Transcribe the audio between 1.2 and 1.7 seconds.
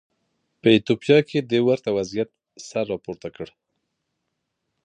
کې د